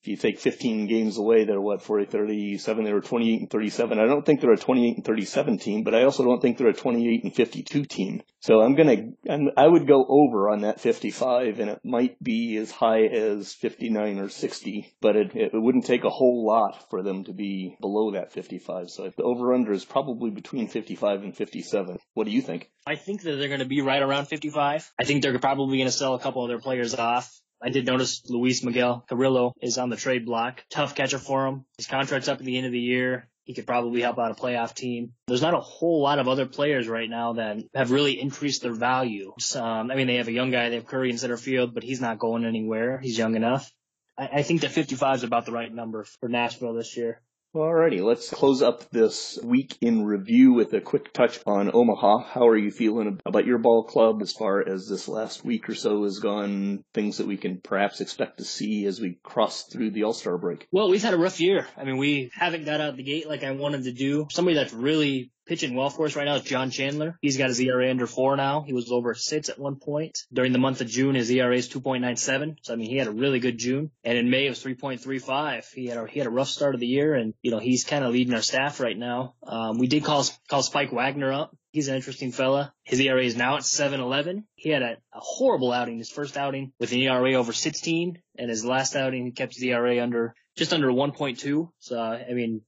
if 0.00 0.06
you 0.06 0.16
take 0.16 0.38
15 0.38 0.86
games 0.86 1.18
away, 1.18 1.44
they're 1.44 1.60
what, 1.60 1.82
40, 1.82 2.06
37, 2.06 2.84
they 2.84 2.92
were 2.92 3.00
28 3.00 3.40
and 3.40 3.50
37. 3.50 3.98
I 3.98 4.06
don't 4.06 4.24
think 4.24 4.40
they're 4.40 4.52
a 4.52 4.56
28 4.56 4.96
and 4.96 5.04
37 5.04 5.58
team, 5.58 5.82
but 5.82 5.94
I 5.94 6.04
also 6.04 6.24
don't 6.24 6.40
think 6.40 6.56
they're 6.56 6.68
a 6.68 6.72
28 6.72 7.24
and 7.24 7.34
52 7.34 7.84
team. 7.84 8.22
So 8.40 8.60
I'm 8.60 8.76
going 8.76 9.16
to, 9.26 9.50
I 9.56 9.66
would 9.66 9.88
go 9.88 10.06
over 10.08 10.50
on 10.50 10.60
that 10.60 10.80
55 10.80 11.58
and 11.58 11.70
it 11.70 11.80
might 11.84 12.22
be 12.22 12.56
as 12.58 12.70
high 12.70 13.06
as 13.06 13.52
59 13.54 14.20
or 14.20 14.28
60, 14.28 14.94
but 15.00 15.16
it, 15.16 15.32
it 15.34 15.50
wouldn't 15.52 15.86
take 15.86 16.04
a 16.04 16.10
whole 16.10 16.46
lot 16.46 16.88
for 16.90 17.02
them 17.02 17.24
to 17.24 17.32
be 17.32 17.76
below 17.80 18.12
that 18.12 18.32
55. 18.32 18.90
So 18.90 19.10
the 19.16 19.24
over 19.24 19.52
under 19.52 19.72
is 19.72 19.84
probably 19.84 20.30
between 20.30 20.68
55 20.68 21.24
and 21.24 21.36
57. 21.36 21.98
What 22.14 22.24
do 22.24 22.30
you 22.30 22.42
think? 22.42 22.70
I 22.86 22.94
think 22.94 23.22
that 23.22 23.36
they're 23.36 23.48
going 23.48 23.60
to 23.60 23.66
be 23.66 23.80
right 23.80 24.00
around 24.00 24.26
55. 24.26 24.92
I 24.98 25.04
think 25.04 25.22
they're 25.22 25.38
probably 25.40 25.78
going 25.78 25.88
to 25.88 25.92
sell 25.92 26.14
a 26.14 26.20
couple 26.20 26.44
of 26.44 26.48
their 26.48 26.60
players 26.60 26.94
off. 26.94 27.40
I 27.62 27.70
did 27.70 27.86
notice 27.86 28.22
Luis 28.28 28.62
Miguel 28.62 29.04
Carrillo 29.08 29.54
is 29.60 29.78
on 29.78 29.90
the 29.90 29.96
trade 29.96 30.26
block. 30.26 30.64
Tough 30.70 30.94
catcher 30.94 31.18
for 31.18 31.46
him. 31.46 31.64
His 31.76 31.86
contract's 31.86 32.28
up 32.28 32.38
at 32.38 32.44
the 32.44 32.56
end 32.56 32.66
of 32.66 32.72
the 32.72 32.80
year. 32.80 33.28
He 33.44 33.54
could 33.54 33.66
probably 33.66 34.02
help 34.02 34.18
out 34.18 34.30
a 34.30 34.34
playoff 34.34 34.74
team. 34.74 35.12
There's 35.26 35.40
not 35.40 35.54
a 35.54 35.60
whole 35.60 36.02
lot 36.02 36.18
of 36.18 36.28
other 36.28 36.44
players 36.44 36.86
right 36.86 37.08
now 37.08 37.32
that 37.34 37.56
have 37.74 37.90
really 37.90 38.20
increased 38.20 38.62
their 38.62 38.74
value. 38.74 39.32
Um, 39.56 39.90
I 39.90 39.94
mean, 39.94 40.06
they 40.06 40.16
have 40.16 40.28
a 40.28 40.32
young 40.32 40.50
guy. 40.50 40.68
They 40.68 40.74
have 40.74 40.86
Curry 40.86 41.10
in 41.10 41.16
center 41.16 41.38
field, 41.38 41.72
but 41.72 41.82
he's 41.82 42.00
not 42.00 42.18
going 42.18 42.44
anywhere. 42.44 42.98
He's 42.98 43.16
young 43.16 43.36
enough. 43.36 43.72
I, 44.18 44.28
I 44.34 44.42
think 44.42 44.60
that 44.60 44.70
55 44.72 45.16
is 45.16 45.22
about 45.24 45.46
the 45.46 45.52
right 45.52 45.72
number 45.72 46.04
for 46.20 46.28
Nashville 46.28 46.74
this 46.74 46.96
year. 46.96 47.22
Alrighty, 47.58 48.04
let's 48.04 48.30
close 48.30 48.62
up 48.62 48.88
this 48.90 49.36
week 49.42 49.76
in 49.80 50.04
review 50.04 50.52
with 50.52 50.72
a 50.74 50.80
quick 50.80 51.12
touch 51.12 51.40
on 51.44 51.72
Omaha. 51.74 52.18
How 52.18 52.46
are 52.46 52.56
you 52.56 52.70
feeling 52.70 53.18
about 53.26 53.46
your 53.46 53.58
ball 53.58 53.82
club 53.82 54.22
as 54.22 54.32
far 54.32 54.60
as 54.60 54.88
this 54.88 55.08
last 55.08 55.44
week 55.44 55.68
or 55.68 55.74
so 55.74 56.04
has 56.04 56.20
gone? 56.20 56.84
Things 56.94 57.18
that 57.18 57.26
we 57.26 57.36
can 57.36 57.60
perhaps 57.60 58.00
expect 58.00 58.38
to 58.38 58.44
see 58.44 58.86
as 58.86 59.00
we 59.00 59.18
cross 59.24 59.64
through 59.64 59.90
the 59.90 60.04
All-Star 60.04 60.38
break? 60.38 60.68
Well, 60.70 60.88
we've 60.88 61.02
had 61.02 61.14
a 61.14 61.18
rough 61.18 61.40
year. 61.40 61.66
I 61.76 61.82
mean, 61.82 61.96
we 61.96 62.30
haven't 62.32 62.64
got 62.64 62.80
out 62.80 62.96
the 62.96 63.02
gate 63.02 63.28
like 63.28 63.42
I 63.42 63.50
wanted 63.50 63.82
to 63.84 63.92
do. 63.92 64.28
Somebody 64.30 64.54
that's 64.54 64.72
really 64.72 65.32
pitching 65.48 65.74
well 65.74 65.90
for 65.90 66.06
us 66.06 66.14
right 66.14 66.26
now 66.26 66.36
is 66.36 66.42
John 66.42 66.70
Chandler. 66.70 67.18
He's 67.22 67.38
got 67.38 67.48
his 67.48 67.60
ERA 67.60 67.90
under 67.90 68.06
four 68.06 68.36
now. 68.36 68.60
He 68.60 68.74
was 68.74 68.92
over 68.92 69.14
six 69.14 69.48
at 69.48 69.58
one 69.58 69.76
point. 69.76 70.18
During 70.32 70.52
the 70.52 70.58
month 70.58 70.82
of 70.82 70.88
June, 70.88 71.14
his 71.14 71.30
ERA 71.30 71.56
is 71.56 71.68
2.97. 71.68 72.58
So 72.62 72.74
I 72.74 72.76
mean, 72.76 72.90
he 72.90 72.98
had 72.98 73.08
a 73.08 73.12
really 73.12 73.40
good 73.40 73.58
June. 73.58 73.90
And 74.04 74.18
in 74.18 74.30
May, 74.30 74.46
it 74.46 74.50
was 74.50 74.62
3.35. 74.62 75.64
He 75.72 75.86
had 75.86 75.98
a, 75.98 76.06
he 76.06 76.20
had 76.20 76.26
a 76.26 76.30
rough 76.30 76.48
start 76.48 76.74
of 76.74 76.80
the 76.80 76.86
year, 76.86 77.14
and 77.14 77.34
you 77.42 77.50
know 77.50 77.58
he's 77.58 77.84
kind 77.84 78.04
of 78.04 78.12
leading 78.12 78.34
our 78.34 78.42
staff 78.42 78.78
right 78.78 78.96
now. 78.96 79.34
Um, 79.42 79.78
we 79.78 79.86
did 79.86 80.04
call 80.04 80.24
call 80.48 80.62
Spike 80.62 80.92
Wagner 80.92 81.32
up. 81.32 81.56
He's 81.72 81.88
an 81.88 81.96
interesting 81.96 82.32
fella. 82.32 82.72
His 82.82 83.00
ERA 83.00 83.22
is 83.22 83.36
now 83.36 83.56
at 83.56 83.62
7.11. 83.62 84.44
He 84.54 84.70
had 84.70 84.82
a, 84.82 84.96
a 85.12 85.20
horrible 85.20 85.72
outing, 85.72 85.98
his 85.98 86.10
first 86.10 86.36
outing 86.36 86.72
with 86.80 86.92
an 86.92 86.98
ERA 86.98 87.34
over 87.34 87.52
16, 87.52 88.18
and 88.38 88.50
his 88.50 88.64
last 88.64 88.96
outing 88.96 89.26
he 89.26 89.32
kept 89.32 89.54
his 89.54 89.62
ERA 89.62 90.02
under 90.02 90.34
just 90.58 90.72
under 90.72 90.88
1.2. 90.88 91.70
So 91.78 92.00
I 92.00 92.32
mean, 92.32 92.62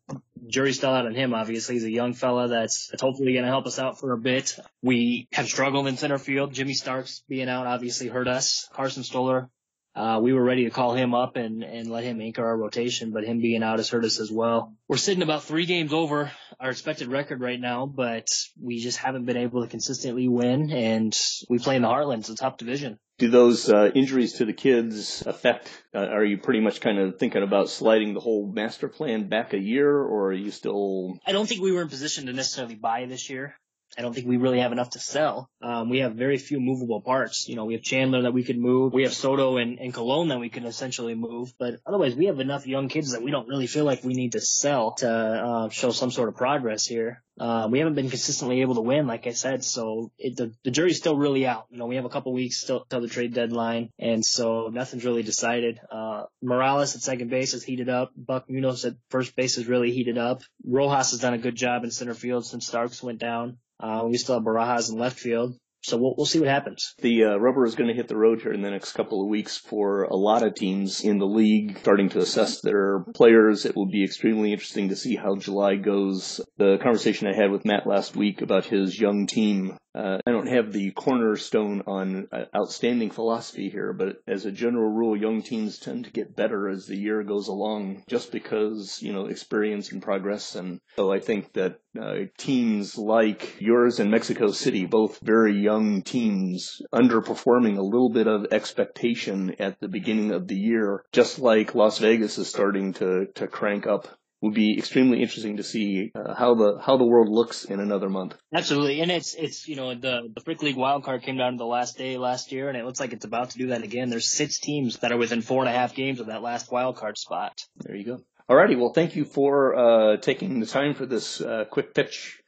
jury's 0.46 0.78
still 0.78 0.90
out 0.90 1.06
on 1.06 1.14
him. 1.14 1.34
Obviously, 1.34 1.74
he's 1.74 1.84
a 1.84 1.90
young 1.90 2.14
fella 2.14 2.48
that's, 2.48 2.88
that's 2.88 3.02
hopefully 3.02 3.32
going 3.32 3.44
to 3.44 3.50
help 3.50 3.66
us 3.66 3.78
out 3.78 3.98
for 3.98 4.12
a 4.12 4.18
bit. 4.18 4.56
We 4.82 5.28
have 5.32 5.46
struggled 5.46 5.86
in 5.86 5.96
center 5.96 6.18
field. 6.18 6.54
Jimmy 6.54 6.74
Starks 6.74 7.22
being 7.28 7.48
out 7.48 7.66
obviously 7.66 8.08
hurt 8.08 8.28
us. 8.28 8.68
Carson 8.72 9.02
Stoller 9.02 9.50
uh, 9.94 10.20
we 10.22 10.32
were 10.32 10.42
ready 10.42 10.64
to 10.64 10.70
call 10.70 10.94
him 10.94 11.14
up 11.14 11.36
and, 11.36 11.64
and 11.64 11.90
let 11.90 12.04
him 12.04 12.20
anchor 12.20 12.46
our 12.46 12.56
rotation, 12.56 13.10
but 13.10 13.24
him 13.24 13.40
being 13.40 13.62
out 13.62 13.78
has 13.78 13.88
hurt 13.88 14.04
us 14.04 14.20
as 14.20 14.30
well. 14.30 14.74
We're 14.86 14.96
sitting 14.96 15.22
about 15.22 15.42
three 15.42 15.66
games 15.66 15.92
over 15.92 16.30
our 16.60 16.70
expected 16.70 17.08
record 17.08 17.40
right 17.40 17.60
now, 17.60 17.86
but 17.86 18.28
we 18.60 18.78
just 18.78 18.98
haven't 18.98 19.24
been 19.24 19.36
able 19.36 19.62
to 19.62 19.68
consistently 19.68 20.28
win. 20.28 20.70
And 20.70 21.16
we 21.48 21.58
play 21.58 21.76
in 21.76 21.82
the 21.82 21.88
Heartland. 21.88 22.20
It's 22.20 22.28
a 22.28 22.36
tough 22.36 22.56
division. 22.56 22.98
Do 23.20 23.28
those 23.28 23.68
uh, 23.68 23.90
injuries 23.94 24.32
to 24.38 24.46
the 24.46 24.54
kids 24.54 25.22
affect? 25.26 25.70
Uh, 25.94 25.98
are 25.98 26.24
you 26.24 26.38
pretty 26.38 26.60
much 26.60 26.80
kind 26.80 26.98
of 26.98 27.18
thinking 27.18 27.42
about 27.42 27.68
sliding 27.68 28.14
the 28.14 28.20
whole 28.20 28.50
master 28.50 28.88
plan 28.88 29.28
back 29.28 29.52
a 29.52 29.58
year, 29.58 29.94
or 29.94 30.28
are 30.28 30.32
you 30.32 30.50
still? 30.50 31.18
I 31.26 31.32
don't 31.32 31.46
think 31.46 31.60
we 31.60 31.70
were 31.70 31.82
in 31.82 31.90
position 31.90 32.24
to 32.26 32.32
necessarily 32.32 32.76
buy 32.76 33.04
this 33.04 33.28
year. 33.28 33.56
I 33.98 34.02
don't 34.02 34.14
think 34.14 34.26
we 34.26 34.36
really 34.36 34.60
have 34.60 34.72
enough 34.72 34.90
to 34.90 34.98
sell. 34.98 35.50
Um, 35.60 35.90
we 35.90 35.98
have 35.98 36.14
very 36.14 36.38
few 36.38 36.60
movable 36.60 37.00
parts. 37.00 37.48
You 37.48 37.56
know, 37.56 37.64
we 37.64 37.74
have 37.74 37.82
Chandler 37.82 38.22
that 38.22 38.32
we 38.32 38.44
could 38.44 38.58
move. 38.58 38.92
We 38.92 39.02
have 39.02 39.12
Soto 39.12 39.56
and, 39.56 39.78
and 39.78 39.92
Cologne 39.92 40.28
that 40.28 40.38
we 40.38 40.48
could 40.48 40.64
essentially 40.64 41.14
move. 41.14 41.52
But 41.58 41.80
otherwise, 41.84 42.14
we 42.14 42.26
have 42.26 42.40
enough 42.40 42.66
young 42.66 42.88
kids 42.88 43.12
that 43.12 43.22
we 43.22 43.30
don't 43.30 43.48
really 43.48 43.66
feel 43.66 43.84
like 43.84 44.04
we 44.04 44.14
need 44.14 44.32
to 44.32 44.40
sell 44.40 44.92
to 44.98 45.10
uh, 45.10 45.68
show 45.70 45.90
some 45.90 46.10
sort 46.10 46.28
of 46.28 46.36
progress 46.36 46.86
here. 46.86 47.22
Uh, 47.38 47.68
we 47.70 47.78
haven't 47.78 47.94
been 47.94 48.10
consistently 48.10 48.60
able 48.60 48.74
to 48.74 48.82
win, 48.82 49.06
like 49.06 49.26
I 49.26 49.32
said, 49.32 49.64
so 49.64 50.12
it, 50.18 50.36
the, 50.36 50.52
the 50.62 50.70
jury's 50.70 50.98
still 50.98 51.16
really 51.16 51.46
out. 51.46 51.64
You 51.70 51.78
know, 51.78 51.86
we 51.86 51.96
have 51.96 52.04
a 52.04 52.10
couple 52.10 52.34
weeks 52.34 52.60
still 52.60 52.84
till 52.90 53.00
the 53.00 53.08
trade 53.08 53.32
deadline, 53.32 53.88
and 53.98 54.22
so 54.22 54.68
nothing's 54.70 55.06
really 55.06 55.22
decided. 55.22 55.80
Uh, 55.90 56.24
Morales 56.42 56.94
at 56.94 57.00
second 57.00 57.30
base 57.30 57.52
has 57.52 57.62
heated 57.62 57.88
up. 57.88 58.12
Buck 58.14 58.50
Munoz 58.50 58.84
at 58.84 58.94
first 59.08 59.34
base 59.36 59.56
has 59.56 59.66
really 59.66 59.90
heated 59.90 60.18
up. 60.18 60.42
Rojas 60.66 61.12
has 61.12 61.20
done 61.20 61.32
a 61.32 61.38
good 61.38 61.56
job 61.56 61.82
in 61.82 61.90
center 61.90 62.12
field 62.12 62.44
since 62.44 62.66
Starks 62.66 63.02
went 63.02 63.18
down. 63.18 63.56
Uh, 63.80 64.06
we 64.06 64.18
still 64.18 64.36
have 64.36 64.44
Barajas 64.44 64.90
in 64.90 64.98
left 64.98 65.18
field. 65.18 65.54
So 65.82 65.96
we'll, 65.96 66.14
we'll 66.16 66.26
see 66.26 66.40
what 66.40 66.48
happens. 66.48 66.94
The 66.98 67.24
uh, 67.24 67.36
rubber 67.36 67.64
is 67.64 67.74
going 67.74 67.88
to 67.88 67.94
hit 67.94 68.06
the 68.08 68.16
road 68.16 68.42
here 68.42 68.52
in 68.52 68.60
the 68.60 68.70
next 68.70 68.92
couple 68.92 69.22
of 69.22 69.28
weeks 69.28 69.56
for 69.56 70.02
a 70.02 70.14
lot 70.14 70.42
of 70.42 70.54
teams 70.54 71.00
in 71.00 71.18
the 71.18 71.26
league 71.26 71.78
starting 71.80 72.10
to 72.10 72.18
assess 72.18 72.60
their 72.60 73.00
players. 73.14 73.64
It 73.64 73.74
will 73.74 73.90
be 73.90 74.04
extremely 74.04 74.52
interesting 74.52 74.90
to 74.90 74.96
see 74.96 75.16
how 75.16 75.36
July 75.36 75.76
goes. 75.76 76.40
The 76.58 76.76
conversation 76.82 77.28
I 77.28 77.34
had 77.34 77.50
with 77.50 77.64
Matt 77.64 77.86
last 77.86 78.14
week 78.14 78.42
about 78.42 78.66
his 78.66 79.00
young 79.00 79.26
team 79.26 79.78
uh, 79.94 80.18
I 80.24 80.30
don't 80.30 80.46
have 80.46 80.72
the 80.72 80.92
cornerstone 80.92 81.82
on 81.86 82.28
uh, 82.30 82.44
outstanding 82.54 83.10
philosophy 83.10 83.70
here, 83.70 83.92
but 83.92 84.18
as 84.26 84.44
a 84.44 84.52
general 84.52 84.90
rule, 84.90 85.16
young 85.16 85.42
teams 85.42 85.78
tend 85.78 86.04
to 86.04 86.12
get 86.12 86.36
better 86.36 86.68
as 86.68 86.86
the 86.86 86.96
year 86.96 87.24
goes 87.24 87.48
along, 87.48 88.04
just 88.08 88.30
because 88.30 89.02
you 89.02 89.12
know 89.12 89.26
experience 89.26 89.90
and 89.90 90.00
progress. 90.00 90.54
And 90.54 90.80
so 90.94 91.12
I 91.12 91.18
think 91.18 91.54
that 91.54 91.80
uh, 92.00 92.26
teams 92.38 92.96
like 92.96 93.60
yours 93.60 93.98
and 93.98 94.12
Mexico 94.12 94.52
City, 94.52 94.86
both 94.86 95.18
very 95.22 95.60
young 95.60 96.02
teams, 96.02 96.80
underperforming 96.94 97.76
a 97.76 97.82
little 97.82 98.10
bit 98.10 98.28
of 98.28 98.46
expectation 98.52 99.56
at 99.58 99.80
the 99.80 99.88
beginning 99.88 100.30
of 100.30 100.46
the 100.46 100.56
year, 100.56 101.04
just 101.10 101.40
like 101.40 101.74
Las 101.74 101.98
Vegas 101.98 102.38
is 102.38 102.48
starting 102.48 102.92
to 102.94 103.26
to 103.34 103.48
crank 103.48 103.88
up 103.88 104.06
would 104.40 104.54
be 104.54 104.78
extremely 104.78 105.20
interesting 105.20 105.58
to 105.58 105.62
see 105.62 106.12
uh, 106.14 106.34
how 106.34 106.54
the 106.54 106.78
how 106.80 106.96
the 106.96 107.04
world 107.04 107.28
looks 107.28 107.64
in 107.64 107.80
another 107.80 108.08
month. 108.08 108.36
Absolutely, 108.54 109.00
and 109.00 109.10
it's 109.10 109.34
it's 109.34 109.68
you 109.68 109.76
know 109.76 109.94
the 109.94 110.30
the 110.34 110.40
Frick 110.40 110.62
League 110.62 110.76
wild 110.76 111.04
card 111.04 111.22
came 111.22 111.36
down 111.36 111.52
to 111.52 111.58
the 111.58 111.66
last 111.66 111.98
day 111.98 112.16
last 112.16 112.52
year, 112.52 112.68
and 112.68 112.76
it 112.76 112.84
looks 112.84 113.00
like 113.00 113.12
it's 113.12 113.24
about 113.24 113.50
to 113.50 113.58
do 113.58 113.68
that 113.68 113.82
again. 113.82 114.08
There's 114.08 114.30
six 114.30 114.58
teams 114.58 114.98
that 114.98 115.12
are 115.12 115.18
within 115.18 115.42
four 115.42 115.62
and 115.62 115.68
a 115.68 115.72
half 115.72 115.94
games 115.94 116.20
of 116.20 116.26
that 116.26 116.42
last 116.42 116.72
wild 116.72 116.96
card 116.96 117.18
spot. 117.18 117.60
There 117.76 117.96
you 117.96 118.04
go. 118.04 118.20
Alrighty, 118.50 118.76
well, 118.76 118.92
thank 118.92 119.14
you 119.14 119.24
for 119.24 119.76
uh, 119.76 120.16
taking 120.16 120.58
the 120.58 120.66
time 120.66 120.94
for 120.94 121.06
this 121.06 121.40
uh, 121.40 121.66
quick 121.70 121.94
pitch 121.94 122.39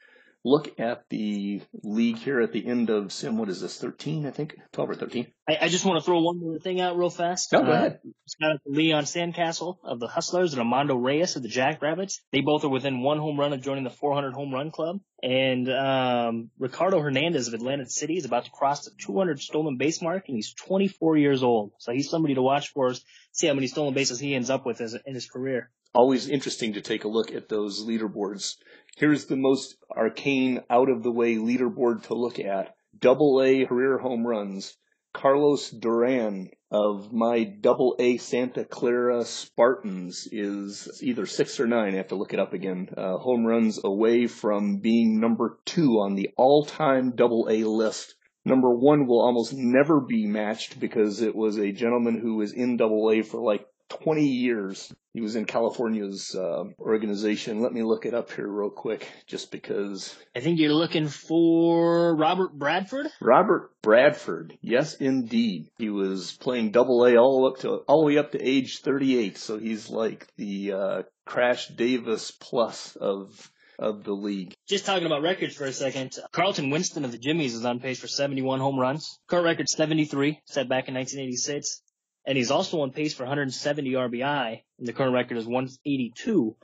look 0.43 0.79
at 0.79 1.07
the 1.09 1.61
league 1.83 2.17
here 2.17 2.41
at 2.41 2.51
the 2.51 2.65
end 2.65 2.89
of 2.89 3.11
sim. 3.11 3.37
What 3.37 3.49
is 3.49 3.61
this? 3.61 3.77
Thirteen, 3.77 4.25
I 4.25 4.31
think, 4.31 4.55
twelve 4.71 4.89
or 4.89 4.95
thirteen. 4.95 5.27
I, 5.47 5.57
I 5.61 5.67
just 5.69 5.85
want 5.85 5.99
to 5.99 6.05
throw 6.05 6.21
one 6.21 6.39
more 6.39 6.59
thing 6.59 6.81
out 6.81 6.97
real 6.97 7.09
fast. 7.09 7.51
No, 7.51 7.63
go 7.63 7.71
ahead. 7.71 7.73
uh, 7.73 7.85
ahead. 7.85 7.99
Scott 8.25 8.57
Leon 8.65 9.03
Sandcastle 9.03 9.77
of 9.83 9.99
the 9.99 10.07
Hustlers 10.07 10.53
and 10.53 10.59
Armando 10.59 10.95
Reyes 10.95 11.35
of 11.35 11.43
the 11.43 11.49
Jackrabbits. 11.49 12.21
They 12.31 12.41
both 12.41 12.63
are 12.63 12.69
within 12.69 13.01
one 13.01 13.19
home 13.19 13.39
run 13.39 13.53
of 13.53 13.61
joining 13.61 13.83
the 13.83 13.89
400 13.89 14.33
home 14.33 14.53
run 14.53 14.71
club. 14.71 14.99
And 15.21 15.69
um, 15.71 16.49
Ricardo 16.59 16.99
Hernandez 16.99 17.47
of 17.47 17.53
Atlantic 17.53 17.89
City 17.89 18.17
is 18.17 18.25
about 18.25 18.45
to 18.45 18.51
cross 18.51 18.85
the 18.85 18.91
200 18.99 19.39
stolen 19.39 19.77
base 19.77 20.01
mark, 20.01 20.25
and 20.27 20.35
he's 20.35 20.53
24 20.53 21.17
years 21.17 21.43
old. 21.43 21.71
So 21.77 21.93
he's 21.93 22.09
somebody 22.09 22.35
to 22.35 22.41
watch 22.41 22.73
for. 22.73 22.89
Us, 22.89 23.01
see 23.31 23.47
how 23.47 23.53
many 23.53 23.67
stolen 23.67 23.93
bases 23.93 24.19
he 24.19 24.35
ends 24.35 24.49
up 24.49 24.65
with 24.65 24.81
as, 24.81 24.95
in 25.05 25.13
his 25.13 25.29
career. 25.29 25.69
Always 25.95 26.27
interesting 26.27 26.73
to 26.73 26.81
take 26.81 27.03
a 27.03 27.07
look 27.07 27.31
at 27.31 27.49
those 27.49 27.85
leaderboards. 27.85 28.55
Here's 28.97 29.25
the 29.25 29.35
most 29.35 29.75
arcane, 29.95 30.61
out 30.67 30.89
of 30.89 31.03
the 31.03 31.11
way 31.11 31.35
leaderboard 31.35 32.07
to 32.07 32.15
look 32.15 32.39
at. 32.39 32.75
Double 32.97 33.43
A 33.43 33.65
career 33.67 33.99
home 33.99 34.25
runs. 34.25 34.75
Carlos 35.13 35.69
Duran 35.69 36.49
of 36.71 37.13
my 37.13 37.43
double 37.43 37.95
A 37.99 38.17
Santa 38.17 38.65
Clara 38.65 39.23
Spartans 39.23 40.27
is 40.31 40.99
either 41.03 41.27
six 41.27 41.59
or 41.59 41.67
nine. 41.67 41.93
I 41.93 41.97
have 41.97 42.07
to 42.07 42.15
look 42.15 42.33
it 42.33 42.39
up 42.39 42.53
again. 42.53 42.89
Uh, 42.97 43.17
home 43.17 43.45
runs 43.45 43.79
away 43.83 44.25
from 44.25 44.79
being 44.79 45.19
number 45.19 45.59
two 45.65 45.99
on 45.99 46.15
the 46.15 46.31
all 46.35 46.65
time 46.65 47.11
double 47.15 47.47
A 47.51 47.65
list. 47.65 48.15
Number 48.43 48.73
one 48.73 49.05
will 49.05 49.21
almost 49.21 49.53
never 49.53 50.01
be 50.01 50.25
matched 50.25 50.79
because 50.79 51.21
it 51.21 51.35
was 51.35 51.59
a 51.59 51.71
gentleman 51.71 52.19
who 52.19 52.37
was 52.37 52.51
in 52.51 52.77
double 52.77 53.11
A 53.11 53.21
for 53.21 53.39
like 53.39 53.67
20 53.89 54.25
years. 54.25 54.91
He 55.13 55.21
was 55.21 55.35
in 55.35 55.45
California's 55.45 56.35
uh, 56.35 56.63
organization. 56.79 57.61
Let 57.61 57.71
me 57.71 57.83
look 57.83 58.07
it 58.07 58.15
up 58.15 58.31
here 58.31 58.47
real 58.47 58.71
quick, 58.71 59.07
just 59.27 59.51
because. 59.51 60.15
I 60.35 60.39
think 60.39 60.59
you're 60.59 60.73
looking 60.73 61.07
for 61.07 62.15
Robert 62.15 62.51
Bradford. 62.57 63.07
Robert 63.21 63.69
Bradford, 63.83 64.57
yes, 64.61 64.95
indeed. 64.95 65.69
He 65.77 65.91
was 65.91 66.31
playing 66.31 66.71
Double 66.71 67.05
A 67.05 67.15
all 67.17 67.47
up 67.47 67.59
to 67.59 67.83
all 67.87 68.01
the 68.01 68.07
way 68.07 68.17
up 68.17 68.31
to 68.31 68.41
age 68.41 68.79
38. 68.81 69.37
So 69.37 69.59
he's 69.59 69.87
like 69.87 70.25
the 70.35 70.73
uh, 70.73 71.01
Crash 71.25 71.67
Davis 71.67 72.31
plus 72.31 72.95
of 72.95 73.51
of 73.77 74.03
the 74.03 74.13
league. 74.13 74.55
Just 74.67 74.85
talking 74.85 75.05
about 75.05 75.21
records 75.21 75.55
for 75.55 75.65
a 75.65 75.73
second, 75.73 76.17
Carlton 76.31 76.71
Winston 76.71 77.05
of 77.05 77.11
the 77.11 77.17
Jimmies 77.19 77.53
is 77.53 77.65
on 77.65 77.79
pace 77.79 77.99
for 77.99 78.07
71 78.07 78.59
home 78.59 78.79
runs. 78.79 79.19
Current 79.27 79.45
record 79.45 79.69
73, 79.69 80.39
set 80.45 80.67
back 80.69 80.87
in 80.87 80.95
1986 80.95 81.81
and 82.25 82.37
he's 82.37 82.51
also 82.51 82.81
on 82.81 82.91
pace 82.91 83.13
for 83.13 83.23
170 83.23 83.91
RBI, 83.91 84.61
and 84.79 84.87
the 84.87 84.93
current 84.93 85.13
record 85.13 85.37
is 85.37 85.45
182, 85.45 86.55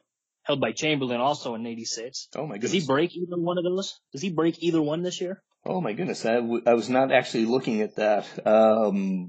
held 0.44 0.62
by 0.62 0.72
Chamberlain 0.72 1.20
also 1.22 1.56
in 1.56 1.66
86. 1.66 2.30
Oh 2.36 2.46
my 2.48 2.56
goodness. 2.56 2.72
Does 2.72 2.82
he 2.82 2.88
break 2.88 3.16
either 3.16 3.38
one 3.38 3.58
of 3.58 3.64
those? 3.64 4.00
Does 4.14 4.22
he 4.22 4.30
break 4.30 4.62
either 4.64 4.82
one 4.82 5.04
this 5.04 5.20
year? 5.22 5.42
Oh 5.66 5.82
my 5.82 5.94
goodness, 5.94 6.26
I, 6.26 6.36
w- 6.36 6.64
I 6.66 6.74
was 6.74 6.90
not 6.90 7.12
actually 7.12 7.46
looking 7.46 7.82
at 7.82 7.98
that. 7.98 8.26
Um, 8.48 9.28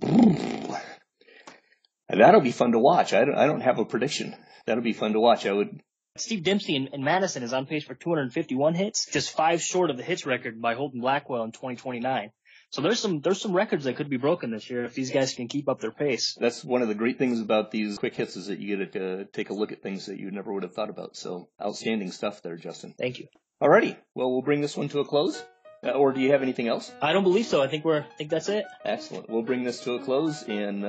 that'll 2.08 2.40
be 2.40 2.52
fun 2.52 2.72
to 2.72 2.78
watch. 2.78 3.12
I 3.12 3.24
don't, 3.24 3.34
I 3.36 3.46
don't 3.46 3.60
have 3.60 3.78
a 3.78 3.84
prediction. 3.84 4.34
That'll 4.66 4.84
be 4.84 4.92
fun 4.92 5.12
to 5.14 5.20
watch. 5.20 5.46
I 5.46 5.52
would. 5.52 5.80
Steve 6.16 6.42
Dempsey 6.44 6.76
in, 6.76 6.88
in 6.88 7.02
Madison 7.04 7.42
is 7.42 7.52
on 7.52 7.66
pace 7.66 7.84
for 7.84 7.94
251 7.94 8.74
hits, 8.74 9.06
just 9.12 9.30
five 9.30 9.62
short 9.62 9.90
of 9.90 9.96
the 9.96 10.02
hits 10.02 10.26
record 10.26 10.60
by 10.60 10.74
Holden 10.74 11.00
Blackwell 11.00 11.44
in 11.44 11.52
2029. 11.52 12.30
So 12.70 12.82
there's 12.82 13.00
some 13.00 13.20
there's 13.20 13.40
some 13.40 13.52
records 13.52 13.84
that 13.84 13.96
could 13.96 14.08
be 14.08 14.16
broken 14.16 14.52
this 14.52 14.70
year 14.70 14.84
if 14.84 14.94
these 14.94 15.10
guys 15.10 15.34
can 15.34 15.48
keep 15.48 15.68
up 15.68 15.80
their 15.80 15.90
pace. 15.90 16.36
That's 16.40 16.64
one 16.64 16.82
of 16.82 16.88
the 16.88 16.94
great 16.94 17.18
things 17.18 17.40
about 17.40 17.72
these 17.72 17.98
quick 17.98 18.14
hits 18.14 18.36
is 18.36 18.46
that 18.46 18.60
you 18.60 18.76
get 18.76 18.92
to 18.92 19.24
take 19.24 19.50
a 19.50 19.54
look 19.54 19.72
at 19.72 19.82
things 19.82 20.06
that 20.06 20.18
you 20.18 20.30
never 20.30 20.52
would 20.52 20.62
have 20.62 20.72
thought 20.72 20.88
about. 20.88 21.16
So 21.16 21.48
outstanding 21.60 22.12
stuff 22.12 22.42
there, 22.42 22.56
Justin. 22.56 22.94
Thank 22.96 23.18
you. 23.18 23.26
Alrighty, 23.60 23.96
well 24.14 24.30
we'll 24.30 24.42
bring 24.42 24.60
this 24.60 24.76
one 24.76 24.88
to 24.90 25.00
a 25.00 25.04
close. 25.04 25.42
Uh, 25.82 25.92
or 25.92 26.12
do 26.12 26.20
you 26.20 26.30
have 26.32 26.42
anything 26.42 26.68
else? 26.68 26.92
I 27.00 27.12
don't 27.12 27.22
believe 27.24 27.46
so. 27.46 27.62
I 27.62 27.66
think 27.66 27.84
we're 27.84 28.02
I 28.02 28.14
think 28.18 28.30
that's 28.30 28.48
it. 28.48 28.64
Excellent. 28.84 29.28
We'll 29.30 29.42
bring 29.42 29.64
this 29.64 29.80
to 29.84 29.94
a 29.94 29.98
close, 29.98 30.42
and 30.42 30.84
uh, 30.84 30.88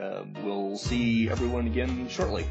uh, 0.00 0.24
we'll 0.44 0.76
see 0.76 1.28
everyone 1.28 1.66
again 1.66 2.08
shortly. 2.08 2.46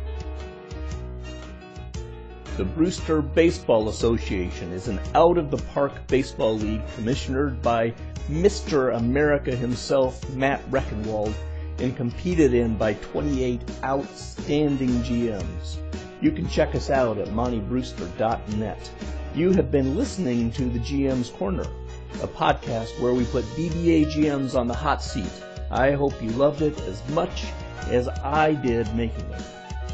The 2.57 2.63
Brewster 2.63 3.21
Baseball 3.21 3.89
Association 3.89 4.71
is 4.71 4.87
an 4.87 5.01
out 5.13 5.37
of 5.37 5.51
the 5.51 5.57
park 5.73 6.07
baseball 6.07 6.55
league 6.55 6.81
commissioned 6.95 7.61
by 7.61 7.93
Mr. 8.29 8.95
America 8.95 9.53
himself, 9.53 10.29
Matt 10.29 10.63
Reckenwald, 10.71 11.33
and 11.79 11.97
competed 11.97 12.53
in 12.53 12.77
by 12.77 12.93
28 12.93 13.61
outstanding 13.83 14.87
GMs. 15.03 15.79
You 16.21 16.31
can 16.31 16.47
check 16.47 16.75
us 16.75 16.89
out 16.89 17.17
at 17.17 17.27
montybrewster.net. 17.27 18.91
You 19.35 19.51
have 19.51 19.69
been 19.69 19.97
listening 19.97 20.49
to 20.53 20.69
the 20.69 20.79
GM's 20.79 21.31
Corner, 21.31 21.67
a 22.23 22.27
podcast 22.27 22.97
where 23.01 23.13
we 23.13 23.25
put 23.25 23.43
BBA 23.57 24.13
GMs 24.13 24.55
on 24.55 24.69
the 24.69 24.73
hot 24.73 25.03
seat. 25.03 25.43
I 25.71 25.91
hope 25.91 26.23
you 26.23 26.29
loved 26.29 26.61
it 26.61 26.79
as 26.83 27.05
much 27.09 27.43
as 27.87 28.07
I 28.07 28.53
did 28.53 28.95
making 28.95 29.29
it. 29.31 29.43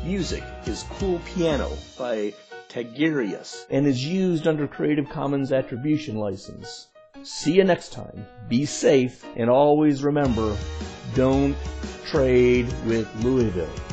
Music 0.06 0.44
is 0.68 0.86
Cool 0.92 1.20
Piano 1.26 1.72
by 1.98 2.34
Tagirius 2.72 3.66
and 3.70 3.86
is 3.86 4.06
used 4.06 4.48
under 4.48 4.66
Creative 4.66 5.10
Commons 5.10 5.52
Attribution 5.52 6.16
License. 6.16 6.88
See 7.22 7.52
you 7.52 7.66
next 7.66 7.92
time. 7.92 8.26
Be 8.48 8.66
safe 8.66 9.26
and 9.36 9.50
always 9.50 10.04
remember 10.04 10.56
don't 11.14 11.58
trade 12.06 12.72
with 12.86 13.14
Louisville. 13.26 13.91